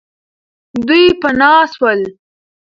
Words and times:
دوی 0.87 1.05
پنا 1.21 1.51
سول. 1.73 1.99